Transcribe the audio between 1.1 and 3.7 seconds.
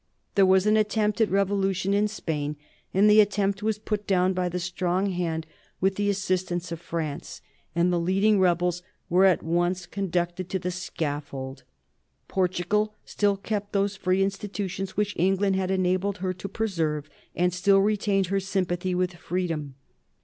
at revolution in Spain, and the attempt